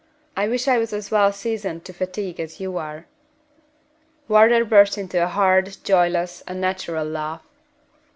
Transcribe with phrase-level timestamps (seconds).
[0.35, 3.05] I wish I was as well seasoned to fatigue as you are."
[4.27, 7.45] Wardour burst into a hard, joyless, unnatural laugh.